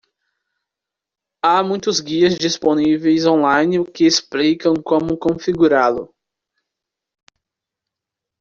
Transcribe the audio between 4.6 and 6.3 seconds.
como configurá-lo.